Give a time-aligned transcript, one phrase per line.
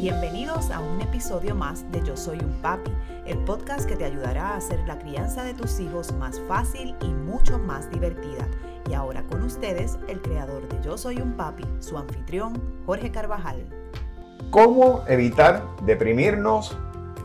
[0.00, 2.90] Bienvenidos a un episodio más de Yo Soy un Papi,
[3.26, 7.08] el podcast que te ayudará a hacer la crianza de tus hijos más fácil y
[7.08, 8.48] mucho más divertida.
[8.88, 13.66] Y ahora con ustedes, el creador de Yo Soy un Papi, su anfitrión, Jorge Carvajal.
[14.48, 16.78] ¿Cómo evitar deprimirnos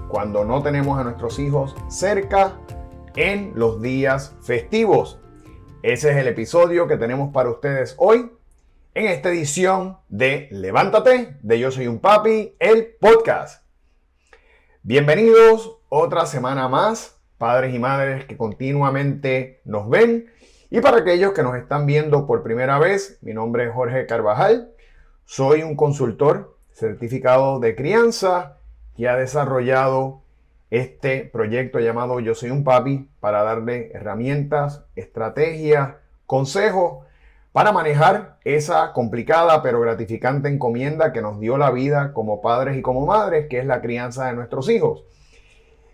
[0.09, 2.57] cuando no tenemos a nuestros hijos cerca
[3.15, 5.17] en los días festivos?
[5.81, 8.31] Ese es el episodio que tenemos para ustedes hoy
[8.95, 13.61] en esta edición de Levántate, de Yo Soy un Papi, el podcast.
[14.83, 20.31] Bienvenidos otra semana más, padres y madres que continuamente nos ven.
[20.69, 24.71] Y para aquellos que nos están viendo por primera vez, mi nombre es Jorge Carvajal.
[25.25, 28.59] Soy un consultor certificado de crianza
[28.95, 30.21] que ha desarrollado
[30.69, 37.04] este proyecto llamado Yo Soy un Papi para darle herramientas, estrategias, consejos
[37.55, 42.81] para manejar esa complicada pero gratificante encomienda que nos dio la vida como padres y
[42.81, 45.05] como madres, que es la crianza de nuestros hijos.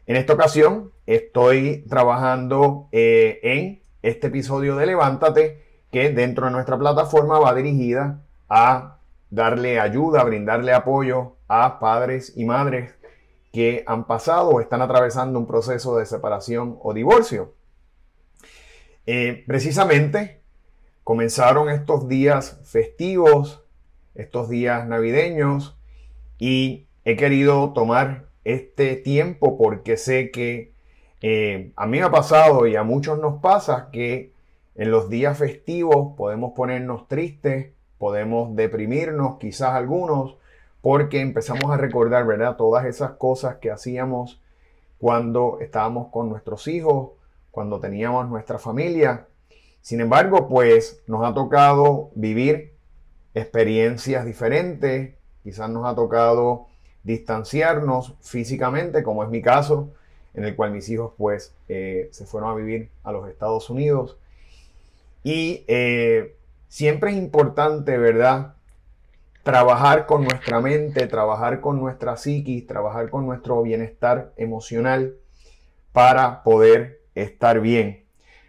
[0.08, 6.80] En esta ocasión estoy trabajando eh, en este episodio de Levántate, que dentro de nuestra
[6.80, 8.98] plataforma va dirigida a
[9.30, 12.96] darle ayuda, brindarle apoyo a padres y madres
[13.54, 17.54] que han pasado o están atravesando un proceso de separación o divorcio.
[19.06, 20.41] Eh, precisamente
[21.04, 23.64] Comenzaron estos días festivos,
[24.14, 25.76] estos días navideños
[26.38, 30.74] y he querido tomar este tiempo porque sé que
[31.22, 34.34] eh, a mí me ha pasado y a muchos nos pasa que
[34.76, 40.38] en los días festivos podemos ponernos tristes, podemos deprimirnos, quizás algunos,
[40.82, 42.58] porque empezamos a recordar, ¿verdad?
[42.58, 44.42] Todas esas cosas que hacíamos
[45.00, 47.12] cuando estábamos con nuestros hijos,
[47.52, 49.28] cuando teníamos nuestra familia
[49.82, 52.74] sin embargo, pues nos ha tocado vivir
[53.34, 56.68] experiencias diferentes, quizás nos ha tocado
[57.04, 59.90] distanciarnos físicamente, como es mi caso,
[60.34, 64.18] en el cual mis hijos pues eh, se fueron a vivir a los Estados Unidos.
[65.24, 66.36] Y eh,
[66.68, 68.54] siempre es importante, ¿verdad?
[69.44, 75.16] Trabajar con nuestra mente, trabajar con nuestra psiquis, trabajar con nuestro bienestar emocional
[75.92, 78.01] para poder estar bien.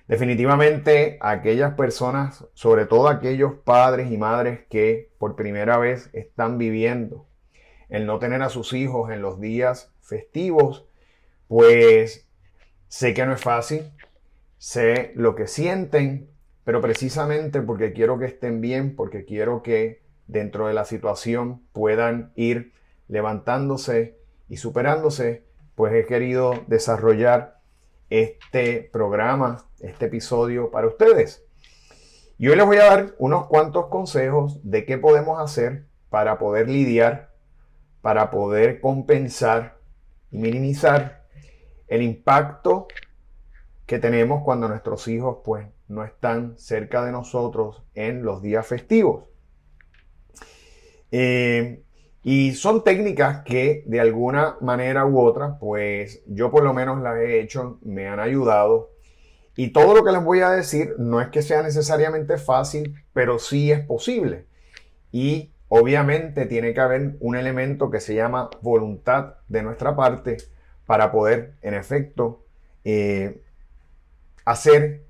[0.08, 7.26] Definitivamente aquellas personas, sobre todo aquellos padres y madres que por primera vez están viviendo
[7.88, 10.86] el no tener a sus hijos en los días festivos,
[11.46, 12.26] pues
[12.88, 13.92] sé que no es fácil,
[14.58, 16.30] sé lo que sienten,
[16.64, 22.32] pero precisamente porque quiero que estén bien, porque quiero que dentro de la situación puedan
[22.34, 22.72] ir
[23.08, 24.18] levantándose
[24.48, 27.61] y superándose, pues he querido desarrollar
[28.20, 31.46] este programa, este episodio para ustedes.
[32.36, 36.68] Y hoy les voy a dar unos cuantos consejos de qué podemos hacer para poder
[36.68, 37.32] lidiar,
[38.02, 39.78] para poder compensar
[40.30, 41.24] y minimizar
[41.88, 42.86] el impacto
[43.86, 49.24] que tenemos cuando nuestros hijos pues no están cerca de nosotros en los días festivos.
[51.10, 51.82] Eh,
[52.24, 57.16] y son técnicas que de alguna manera u otra, pues yo por lo menos las
[57.16, 58.90] he hecho, me han ayudado.
[59.56, 63.38] Y todo lo que les voy a decir no es que sea necesariamente fácil, pero
[63.38, 64.46] sí es posible.
[65.10, 70.36] Y obviamente tiene que haber un elemento que se llama voluntad de nuestra parte
[70.86, 72.44] para poder, en efecto,
[72.84, 73.42] eh,
[74.44, 75.02] hacer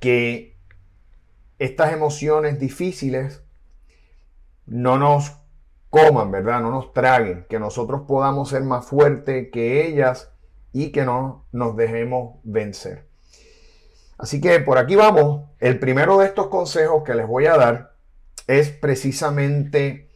[0.00, 0.56] que
[1.58, 3.42] estas emociones difíciles
[4.66, 5.36] no nos
[5.90, 6.60] coman, ¿verdad?
[6.60, 10.32] No nos traguen, que nosotros podamos ser más fuertes que ellas
[10.72, 13.06] y que no nos dejemos vencer.
[14.18, 15.50] Así que por aquí vamos.
[15.58, 17.94] El primero de estos consejos que les voy a dar
[18.46, 20.08] es precisamente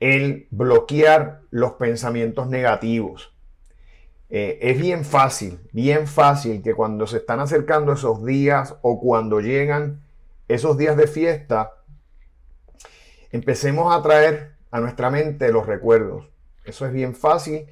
[0.00, 3.34] el bloquear los pensamientos negativos.
[4.28, 9.40] Eh, es bien fácil, bien fácil que cuando se están acercando esos días o cuando
[9.40, 10.02] llegan
[10.48, 11.74] esos días de fiesta,
[13.30, 16.28] empecemos a traer a nuestra mente los recuerdos.
[16.64, 17.66] Eso es bien fácil,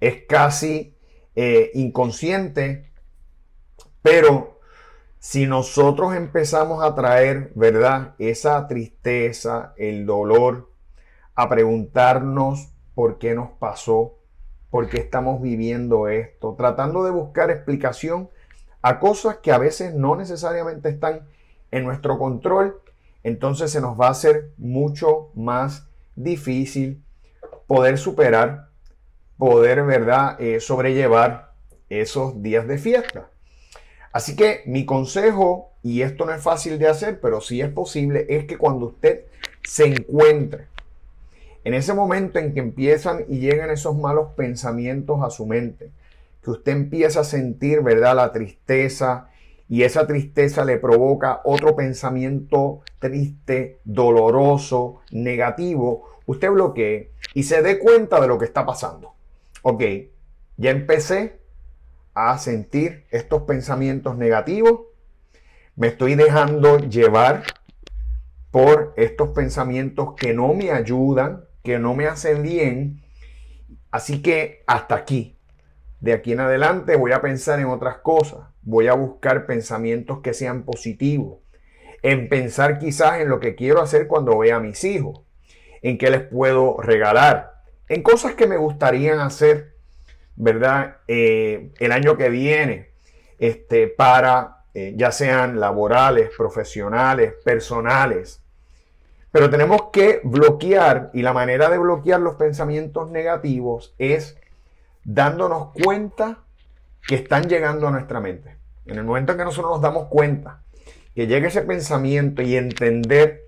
[0.00, 0.96] es casi
[1.36, 2.90] eh, inconsciente,
[4.02, 4.58] pero
[5.20, 8.16] si nosotros empezamos a traer, ¿verdad?
[8.18, 10.68] Esa tristeza, el dolor,
[11.36, 14.16] a preguntarnos por qué nos pasó,
[14.68, 18.30] por qué estamos viviendo esto, tratando de buscar explicación
[18.82, 21.20] a cosas que a veces no necesariamente están
[21.70, 22.80] en nuestro control,
[23.22, 25.87] entonces se nos va a hacer mucho más
[26.22, 27.02] difícil
[27.66, 28.68] poder superar,
[29.36, 31.52] poder, ¿verdad?, eh, sobrellevar
[31.88, 33.30] esos días de fiesta.
[34.12, 38.26] Así que mi consejo, y esto no es fácil de hacer, pero sí es posible,
[38.28, 39.26] es que cuando usted
[39.62, 40.66] se encuentre
[41.64, 45.90] En ese momento en que empiezan y llegan esos malos pensamientos a su mente,
[46.42, 48.16] que usted empieza a sentir, ¿verdad?
[48.16, 49.28] La tristeza
[49.68, 57.78] y esa tristeza le provoca otro pensamiento triste, doloroso, negativo, usted bloquee y se dé
[57.78, 59.14] cuenta de lo que está pasando.
[59.62, 59.82] Ok,
[60.56, 61.40] ya empecé
[62.14, 64.80] a sentir estos pensamientos negativos,
[65.76, 67.44] me estoy dejando llevar
[68.50, 73.02] por estos pensamientos que no me ayudan, que no me hacen bien.
[73.90, 75.37] Así que hasta aquí.
[76.00, 78.40] De aquí en adelante voy a pensar en otras cosas.
[78.62, 81.38] Voy a buscar pensamientos que sean positivos.
[82.02, 85.22] En pensar quizás en lo que quiero hacer cuando vea a mis hijos.
[85.82, 87.62] En qué les puedo regalar.
[87.88, 89.74] En cosas que me gustarían hacer,
[90.36, 90.98] ¿verdad?
[91.08, 92.90] Eh, el año que viene.
[93.38, 98.42] Este, para eh, ya sean laborales, profesionales, personales.
[99.32, 104.38] Pero tenemos que bloquear y la manera de bloquear los pensamientos negativos es
[105.08, 106.44] dándonos cuenta
[107.06, 108.58] que están llegando a nuestra mente.
[108.84, 110.62] En el momento en que nosotros nos damos cuenta
[111.14, 113.44] que llega ese pensamiento y entender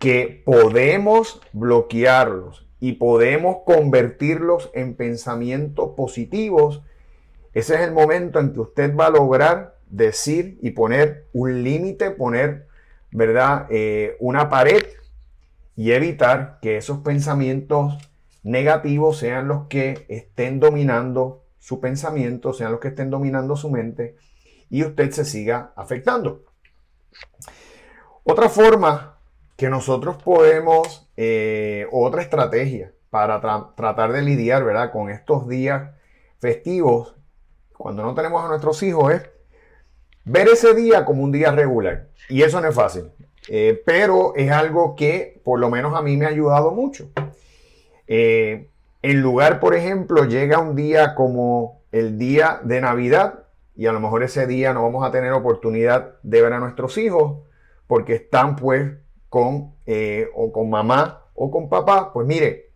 [0.00, 6.82] que podemos bloquearlos y podemos convertirlos en pensamientos positivos,
[7.52, 12.10] ese es el momento en que usted va a lograr decir y poner un límite,
[12.10, 12.66] poner
[13.12, 13.68] ¿verdad?
[13.70, 14.82] Eh, una pared
[15.76, 17.96] y evitar que esos pensamientos
[18.44, 24.16] negativos sean los que estén dominando su pensamiento, sean los que estén dominando su mente
[24.70, 26.44] y usted se siga afectando.
[28.22, 29.18] Otra forma
[29.56, 33.40] que nosotros podemos, eh, otra estrategia para
[33.74, 34.92] tratar de lidiar ¿verdad?
[34.92, 35.92] con estos días
[36.38, 37.14] festivos,
[37.76, 39.30] cuando no tenemos a nuestros hijos, es
[40.24, 42.08] ver ese día como un día regular.
[42.28, 43.10] Y eso no es fácil.
[43.48, 47.10] Eh, pero es algo que por lo menos a mí me ha ayudado mucho.
[48.06, 48.68] Eh,
[49.02, 53.44] en lugar, por ejemplo, llega un día como el día de Navidad
[53.76, 56.96] y a lo mejor ese día no vamos a tener oportunidad de ver a nuestros
[56.98, 57.42] hijos
[57.86, 58.92] porque están pues
[59.28, 62.12] con eh, o con mamá o con papá.
[62.12, 62.70] Pues mire,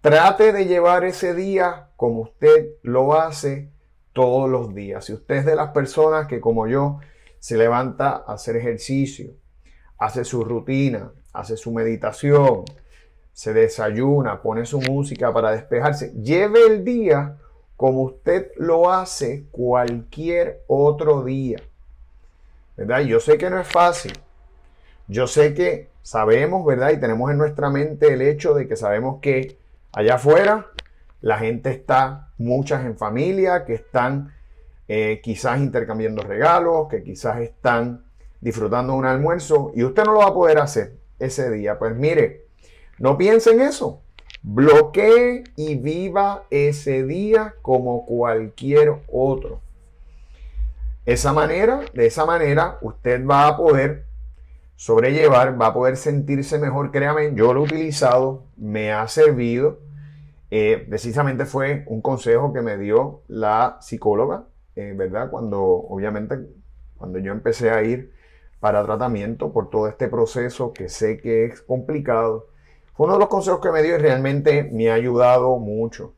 [0.00, 3.70] trate de llevar ese día como usted lo hace
[4.12, 5.04] todos los días.
[5.06, 6.98] Si usted es de las personas que como yo
[7.38, 9.30] se levanta a hacer ejercicio,
[9.98, 12.64] hace su rutina, hace su meditación,
[13.32, 17.36] se desayuna, pone su música para despejarse, lleve el día
[17.76, 21.58] como usted lo hace cualquier otro día.
[22.76, 23.00] ¿Verdad?
[23.00, 24.12] Yo sé que no es fácil.
[25.08, 26.90] Yo sé que sabemos, ¿verdad?
[26.90, 29.58] Y tenemos en nuestra mente el hecho de que sabemos que
[29.92, 30.66] allá afuera
[31.20, 34.32] la gente está, muchas en familia, que están
[34.88, 38.04] eh, quizás intercambiando regalos, que quizás están
[38.40, 41.78] disfrutando un almuerzo y usted no lo va a poder hacer ese día.
[41.78, 42.46] Pues mire,
[42.98, 44.02] no piense en eso.
[44.42, 49.60] Bloquee y viva ese día como cualquier otro.
[51.04, 54.06] Esa manera, de esa manera, usted va a poder
[54.76, 56.90] sobrellevar, va a poder sentirse mejor.
[56.90, 59.78] Créame, yo lo he utilizado, me ha servido.
[60.50, 64.44] Eh, precisamente fue un consejo que me dio la psicóloga
[64.74, 65.30] eh, ¿verdad?
[65.30, 66.38] Cuando, obviamente,
[66.96, 68.12] cuando yo empecé a ir
[68.60, 72.48] para tratamiento por todo este proceso que sé que es complicado,
[73.04, 76.14] uno de los consejos que me dio y realmente me ha ayudado mucho.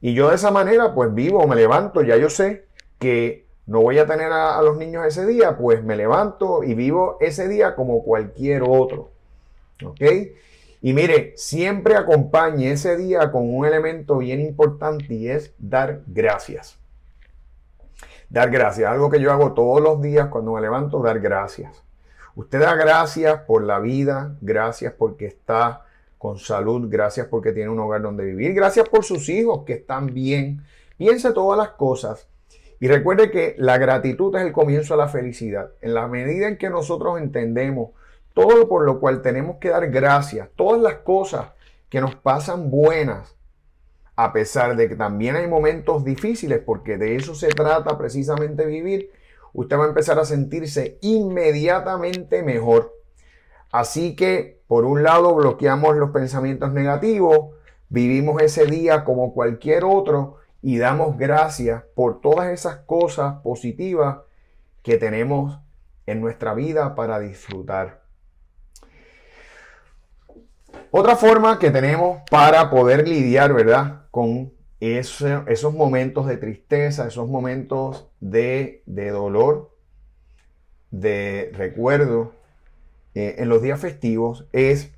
[0.00, 2.66] Y yo de esa manera, pues vivo, me levanto, ya yo sé
[2.98, 6.74] que no voy a tener a, a, los niños ese día, pues me levanto y
[6.74, 9.10] vivo ese día como cualquier otro.
[9.84, 10.00] ¿Ok?
[10.82, 16.78] Y mire, siempre acompañe ese día con un elemento bien importante y es dar gracias.
[18.30, 21.82] Dar gracias, algo que yo hago todos los días cuando me levanto, dar gracias.
[22.34, 25.84] Usted da gracias por la vida, gracias porque está
[26.20, 30.12] con salud, gracias porque tiene un hogar donde vivir, gracias por sus hijos que están
[30.12, 30.62] bien.
[30.98, 32.28] Piense todas las cosas
[32.78, 35.70] y recuerde que la gratitud es el comienzo de la felicidad.
[35.80, 37.92] En la medida en que nosotros entendemos
[38.34, 41.52] todo por lo cual tenemos que dar gracias, todas las cosas
[41.88, 43.34] que nos pasan buenas,
[44.14, 49.10] a pesar de que también hay momentos difíciles, porque de eso se trata precisamente vivir,
[49.54, 52.94] usted va a empezar a sentirse inmediatamente mejor.
[53.72, 57.56] Así que, por un lado, bloqueamos los pensamientos negativos,
[57.88, 64.18] vivimos ese día como cualquier otro y damos gracias por todas esas cosas positivas
[64.84, 65.58] que tenemos
[66.06, 68.04] en nuestra vida para disfrutar.
[70.92, 74.02] Otra forma que tenemos para poder lidiar, ¿verdad?
[74.12, 79.76] Con esos momentos de tristeza, esos momentos de, dolor,
[80.92, 82.38] de recuerdo
[83.14, 84.92] eh, en los días festivos es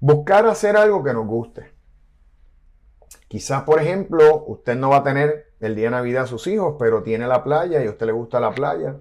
[0.00, 1.72] buscar hacer algo que nos guste.
[3.28, 6.76] Quizás, por ejemplo, usted no va a tener el día de Navidad a sus hijos,
[6.78, 8.96] pero tiene la playa y a usted le gusta la playa.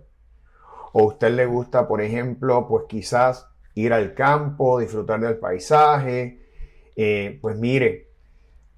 [0.93, 6.41] O a usted le gusta, por ejemplo, pues quizás ir al campo, disfrutar del paisaje.
[6.95, 8.11] Eh, pues mire,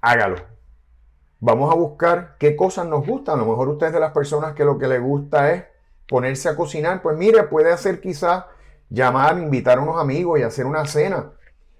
[0.00, 0.36] hágalo.
[1.40, 3.36] Vamos a buscar qué cosas nos gustan.
[3.36, 5.64] A lo mejor usted es de las personas que lo que le gusta es
[6.06, 7.00] ponerse a cocinar.
[7.00, 8.44] Pues mire, puede hacer quizás
[8.90, 11.32] llamar, invitar a unos amigos y hacer una cena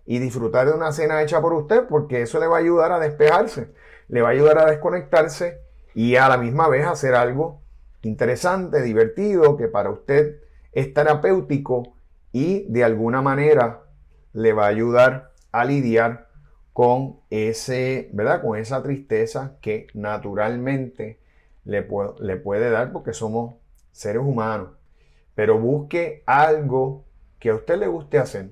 [0.07, 2.99] y disfrutar de una cena hecha por usted, porque eso le va a ayudar a
[2.99, 3.73] despejarse,
[4.09, 5.61] le va a ayudar a desconectarse
[5.95, 7.61] y a la misma vez hacer algo
[8.03, 10.41] interesante, divertido, que para usted
[10.73, 11.95] es terapéutico
[12.33, 13.83] y de alguna manera
[14.33, 16.29] le va a ayudar a lidiar
[16.73, 18.43] con ese, ¿verdad?
[18.43, 21.21] Con esa tristeza que naturalmente
[21.65, 21.87] le,
[22.21, 23.57] le puede dar porque somos
[23.93, 24.80] seres humanos.
[25.41, 27.07] Pero busque algo
[27.39, 28.51] que a usted le guste hacer.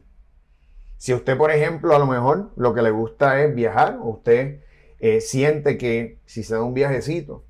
[0.96, 4.62] Si usted, por ejemplo, a lo mejor lo que le gusta es viajar, o usted
[4.98, 7.44] eh, siente que si se da un viajecito,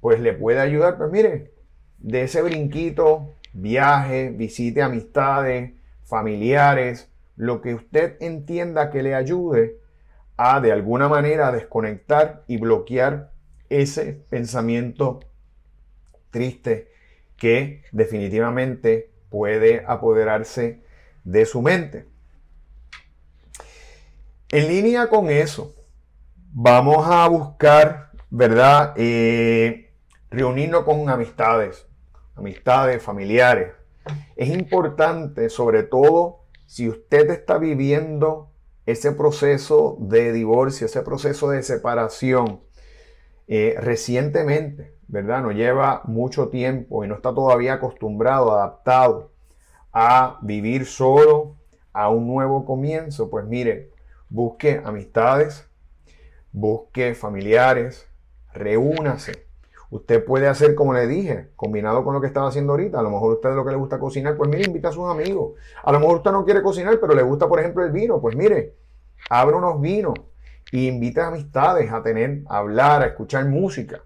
[0.00, 1.52] pues le puede ayudar, pues mire,
[1.98, 9.78] de ese brinquito, viaje, visite amistades, familiares, lo que usted entienda que le ayude
[10.36, 13.30] a de alguna manera desconectar y bloquear
[13.68, 15.20] ese pensamiento
[16.32, 16.95] triste
[17.36, 20.82] que definitivamente puede apoderarse
[21.24, 22.06] de su mente.
[24.48, 25.74] En línea con eso,
[26.52, 28.94] vamos a buscar, ¿verdad?
[28.96, 29.92] Eh,
[30.30, 31.86] reunirnos con amistades,
[32.34, 33.72] amistades, familiares.
[34.36, 38.52] Es importante, sobre todo, si usted está viviendo
[38.86, 42.60] ese proceso de divorcio, ese proceso de separación
[43.48, 45.42] eh, recientemente, ¿verdad?
[45.42, 49.30] No lleva mucho tiempo y no está todavía acostumbrado, adaptado
[49.92, 51.56] a vivir solo,
[51.92, 53.90] a un nuevo comienzo, pues mire,
[54.28, 55.66] busque amistades,
[56.52, 58.06] busque familiares,
[58.52, 59.46] reúnase.
[59.88, 62.98] Usted puede hacer como le dije, combinado con lo que estaba haciendo ahorita.
[62.98, 65.08] A lo mejor a usted lo que le gusta cocinar, pues mire, invita a sus
[65.08, 65.52] amigos.
[65.84, 68.20] A lo mejor usted no quiere cocinar, pero le gusta, por ejemplo, el vino.
[68.20, 68.74] Pues mire,
[69.30, 70.14] abre unos vinos
[70.72, 74.02] e invite a amistades a tener, a hablar, a escuchar música,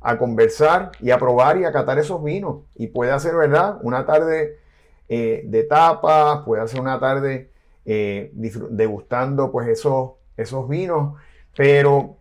[0.00, 2.64] a conversar y a probar y a catar esos vinos.
[2.74, 3.78] Y puede hacer, ¿verdad?
[3.82, 4.58] Una tarde
[5.08, 7.50] eh, de tapas, puede hacer una tarde
[7.84, 11.18] eh, degustando pues esos, esos vinos,
[11.56, 12.18] pero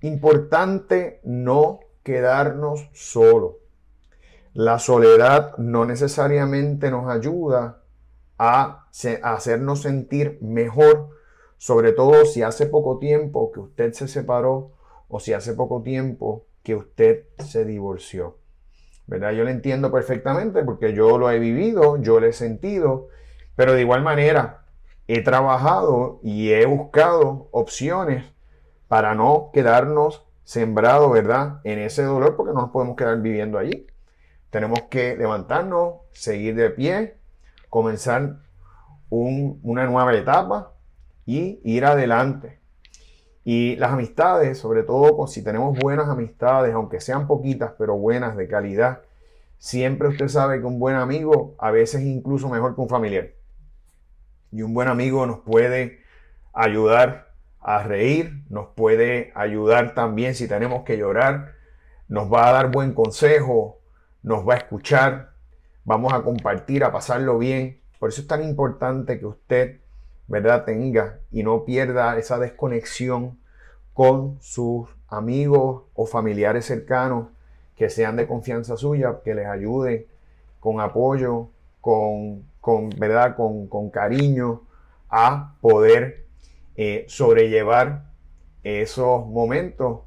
[0.00, 3.56] importante no quedarnos solos.
[4.54, 7.82] La soledad no necesariamente nos ayuda
[8.38, 8.86] a
[9.22, 11.10] hacernos sentir mejor,
[11.58, 14.72] sobre todo si hace poco tiempo que usted se separó
[15.08, 18.38] o si hace poco tiempo que usted se divorció.
[19.08, 19.32] ¿verdad?
[19.32, 23.08] Yo lo entiendo perfectamente porque yo lo he vivido, yo lo he sentido,
[23.56, 24.66] pero de igual manera
[25.08, 28.24] he trabajado y he buscado opciones
[28.86, 31.60] para no quedarnos sembrados, ¿verdad?
[31.64, 33.86] En ese dolor porque no nos podemos quedar viviendo allí.
[34.50, 37.16] Tenemos que levantarnos, seguir de pie,
[37.70, 38.40] comenzar
[39.10, 40.74] una nueva etapa
[41.28, 42.58] y ir adelante.
[43.44, 48.48] Y las amistades, sobre todo si tenemos buenas amistades, aunque sean poquitas, pero buenas de
[48.48, 49.02] calidad,
[49.58, 53.28] siempre usted sabe que un buen amigo a veces incluso mejor que un familiar.
[54.50, 55.98] Y un buen amigo nos puede
[56.54, 61.52] ayudar a reír, nos puede ayudar también si tenemos que llorar,
[62.08, 63.80] nos va a dar buen consejo,
[64.22, 65.32] nos va a escuchar,
[65.84, 67.82] vamos a compartir, a pasarlo bien.
[67.98, 69.80] Por eso es tan importante que usted,
[70.28, 73.38] ¿verdad?, tenga y no pierda esa desconexión
[73.94, 77.28] con sus amigos o familiares cercanos
[77.76, 80.06] que sean de confianza suya, que les ayude
[80.60, 81.48] con apoyo,
[81.80, 83.34] con con, ¿verdad?
[83.34, 84.62] Con, cariño
[85.08, 86.26] a poder
[86.76, 88.04] eh, sobrellevar
[88.62, 90.00] esos momentos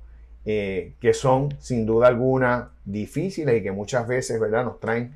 [0.46, 4.64] eh, que son sin duda alguna difíciles y que muchas veces ¿verdad?
[4.64, 5.16] nos traen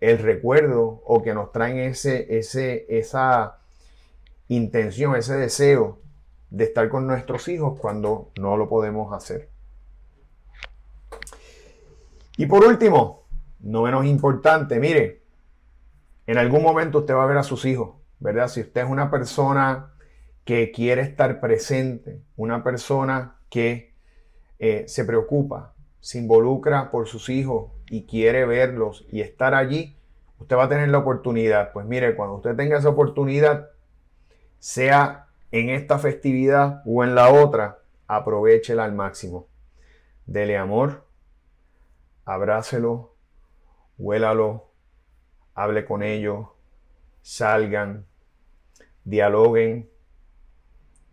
[0.00, 3.58] el recuerdo o que nos traen ese, ese, esa
[4.48, 6.00] intención, ese deseo
[6.50, 9.50] de estar con nuestros hijos cuando no lo podemos hacer.
[12.36, 13.26] Y por último,
[13.60, 15.22] no menos importante, mire,
[16.26, 18.48] en algún momento usted va a ver a sus hijos, ¿verdad?
[18.48, 19.92] Si usted es una persona
[20.44, 23.94] que quiere estar presente, una persona que
[24.58, 29.96] eh, se preocupa, se involucra por sus hijos y quiere verlos y estar allí,
[30.38, 31.72] usted va a tener la oportunidad.
[31.72, 33.70] Pues mire, cuando usted tenga esa oportunidad,
[34.58, 39.48] sea en esta festividad o en la otra, aprovechela al máximo.
[40.26, 41.06] Dele amor,
[42.24, 43.14] abrácelo,
[43.98, 44.70] huélalo,
[45.54, 46.48] hable con ellos,
[47.22, 48.06] salgan,
[49.04, 49.88] dialoguen,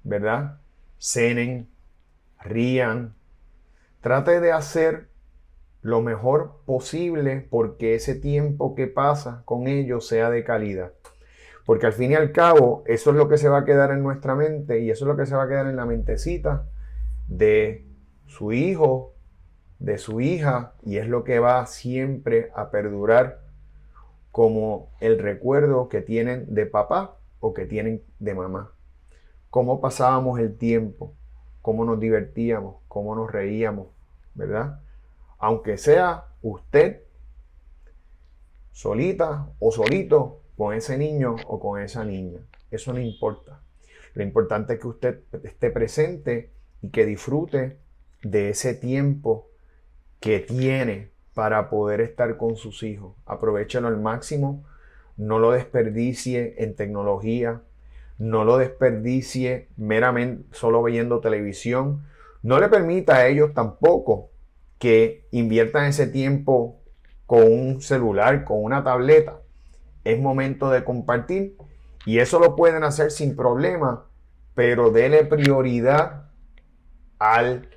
[0.03, 0.59] ¿verdad?
[0.97, 1.69] Cenen,
[2.39, 3.15] rían.
[4.01, 5.07] Trate de hacer
[5.81, 10.93] lo mejor posible porque ese tiempo que pasa con ellos sea de calidad.
[11.65, 14.03] Porque al fin y al cabo, eso es lo que se va a quedar en
[14.03, 16.67] nuestra mente y eso es lo que se va a quedar en la mentecita
[17.27, 17.88] de
[18.27, 19.13] su hijo,
[19.79, 23.41] de su hija, y es lo que va siempre a perdurar
[24.32, 28.74] como el recuerdo que tienen de papá o que tienen de mamá.
[29.50, 31.13] Cómo pasábamos el tiempo,
[31.62, 33.88] cómo nos divertíamos, cómo nos reíamos,
[34.34, 34.79] ¿verdad?
[35.38, 37.03] Aunque sea usted
[38.72, 42.39] solita o solito con ese niño o con esa niña.
[42.72, 43.62] Eso no importa.
[44.13, 47.79] Lo importante es que usted esté presente y que disfrute
[48.22, 49.50] de ese tiempo
[50.19, 53.15] que tiene para poder estar con sus hijos.
[53.25, 54.65] Aprovechalo al máximo,
[55.17, 57.62] no lo desperdicie en tecnología,
[58.19, 62.05] no lo desperdicie meramente solo viendo televisión.
[62.43, 64.29] No le permita a ellos tampoco
[64.77, 66.81] que inviertan ese tiempo
[67.25, 69.42] con un celular, con una tableta
[70.03, 71.57] es momento de compartir
[72.05, 74.05] y eso lo pueden hacer sin problema,
[74.55, 76.29] pero dele prioridad
[77.19, 77.69] al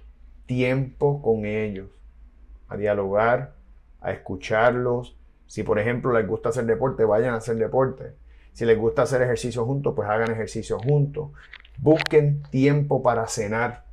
[0.47, 1.89] tiempo con ellos,
[2.69, 3.55] a dialogar,
[4.01, 5.17] a escucharlos.
[5.47, 8.15] Si por ejemplo les gusta hacer deporte, vayan a hacer deporte.
[8.53, 11.31] Si les gusta hacer ejercicio juntos, pues hagan ejercicio juntos.
[11.79, 13.85] Busquen tiempo para cenar.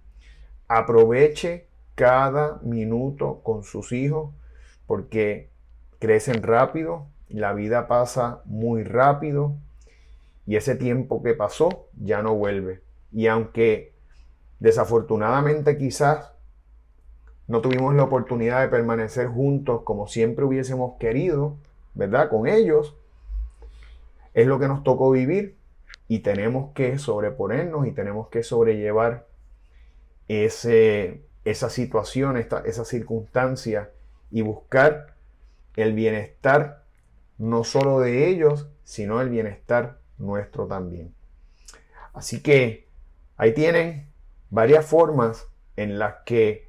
[0.67, 4.33] Aproveche cada minuto con sus hijos
[4.87, 5.49] porque
[5.99, 9.55] crecen rápido, la vida pasa muy rápido
[10.45, 12.81] y ese tiempo que pasó ya no vuelve.
[13.11, 13.93] Y aunque
[14.59, 16.31] desafortunadamente quizás
[17.47, 21.57] no tuvimos la oportunidad de permanecer juntos como siempre hubiésemos querido,
[21.95, 22.29] ¿verdad?
[22.29, 22.95] Con ellos,
[24.35, 25.57] es lo que nos tocó vivir
[26.07, 29.25] y tenemos que sobreponernos y tenemos que sobrellevar
[30.27, 33.89] ese, esa situación, esta, esa circunstancia
[34.29, 35.15] y buscar
[35.75, 36.82] el bienestar
[37.37, 41.13] no solo de ellos, sino el bienestar nuestro también.
[42.13, 42.87] Así que
[43.37, 44.11] ahí tienen
[44.49, 46.67] varias formas en las que,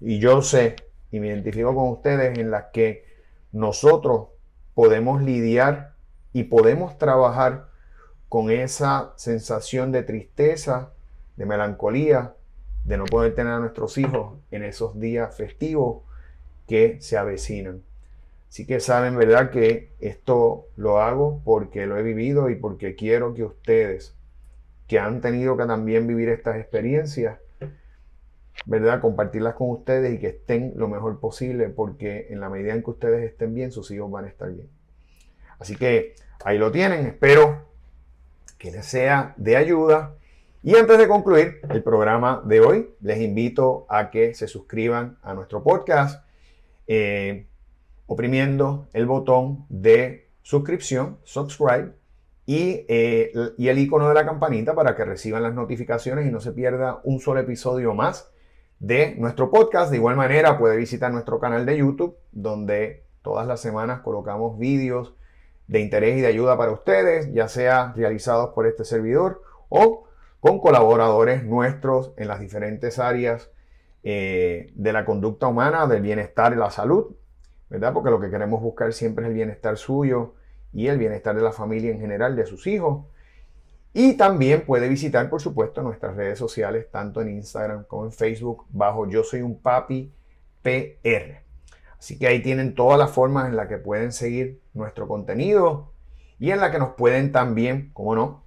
[0.00, 0.76] y yo sé,
[1.10, 3.04] y me identifico con ustedes, en las que
[3.52, 4.28] nosotros
[4.74, 5.94] podemos lidiar
[6.32, 7.68] y podemos trabajar
[8.28, 10.92] con esa sensación de tristeza,
[11.36, 12.34] de melancolía,
[12.84, 16.02] de no poder tener a nuestros hijos en esos días festivos
[16.66, 17.82] que se avecinan.
[18.48, 19.50] Así que saben, ¿verdad?
[19.50, 24.16] Que esto lo hago porque lo he vivido y porque quiero que ustedes,
[24.86, 27.38] que han tenido que también vivir estas experiencias,
[28.64, 29.00] ¿verdad?
[29.00, 32.90] Compartirlas con ustedes y que estén lo mejor posible porque en la medida en que
[32.90, 34.68] ustedes estén bien, sus hijos van a estar bien.
[35.58, 37.06] Así que ahí lo tienen.
[37.06, 37.66] Espero
[38.56, 40.14] que les sea de ayuda.
[40.62, 45.34] Y antes de concluir el programa de hoy, les invito a que se suscriban a
[45.34, 46.24] nuestro podcast.
[46.86, 47.47] Eh,
[48.08, 51.92] oprimiendo el botón de suscripción, subscribe,
[52.46, 56.40] y, eh, y, el icono de la campanita para que reciban las notificaciones y no
[56.40, 58.32] se pierda un solo episodio más
[58.80, 59.90] de nuestro podcast.
[59.90, 65.14] De igual manera puede visitar nuestro canal de YouTube donde todas las semanas colocamos vídeos
[65.66, 70.08] de interés y de ayuda para ustedes, ya sea realizados por este servidor o
[70.40, 73.50] con colaboradores nuestros en las diferentes áreas
[74.02, 77.14] eh, de la conducta humana, del bienestar y la salud.
[77.70, 77.92] ¿Verdad?
[77.92, 80.34] Porque lo que queremos buscar siempre es el bienestar suyo
[80.72, 83.06] y el bienestar de la familia en general, de sus hijos.
[83.92, 88.66] Y también puede visitar, por supuesto, nuestras redes sociales, tanto en Instagram como en Facebook,
[88.70, 90.12] bajo Yo Soy un Papi
[90.62, 91.42] PR.
[91.98, 95.92] Así que ahí tienen todas las formas en las que pueden seguir nuestro contenido
[96.38, 98.44] y en la que nos pueden también, como no,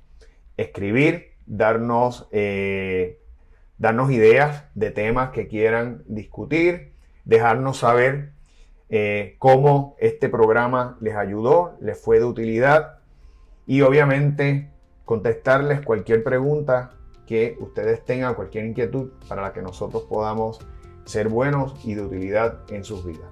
[0.56, 3.20] escribir, darnos, eh,
[3.78, 6.94] darnos ideas de temas que quieran discutir,
[7.26, 8.32] dejarnos saber
[8.94, 13.00] eh, cómo este programa les ayudó, les fue de utilidad
[13.66, 14.70] y obviamente
[15.06, 16.92] contestarles cualquier pregunta
[17.26, 20.60] que ustedes tengan, cualquier inquietud para la que nosotros podamos
[21.06, 23.32] ser buenos y de utilidad en sus vidas.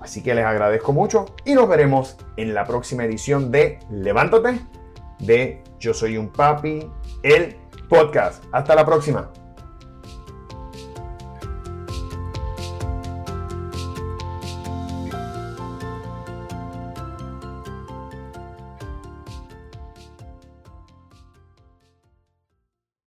[0.00, 4.60] Así que les agradezco mucho y nos veremos en la próxima edición de Levántate
[5.18, 6.90] de Yo Soy un Papi,
[7.22, 7.56] el
[7.90, 8.42] podcast.
[8.52, 9.30] Hasta la próxima.